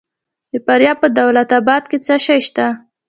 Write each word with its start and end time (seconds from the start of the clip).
د 0.51 0.55
فاریاب 0.65 0.97
په 1.03 1.07
دولت 1.19 1.49
اباد 1.59 1.83
کې 1.89 1.97
څه 2.05 2.15
شی 2.25 2.39
شته؟ 2.47 2.65